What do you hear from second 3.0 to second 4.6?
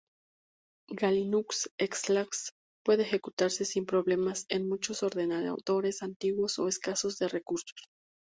ejecutarse sin problemas